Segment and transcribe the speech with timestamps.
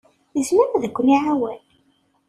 [0.37, 1.59] Yezmer ad ken-iɛawen.